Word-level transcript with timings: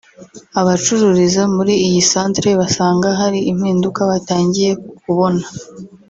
abacururiza 0.59 1.41
muri 1.55 1.73
iyi 1.85 2.01
centre 2.11 2.49
basanga 2.59 3.07
hari 3.19 3.39
impinduka 3.51 4.01
batangiye 4.11 4.71
kubona 5.03 5.45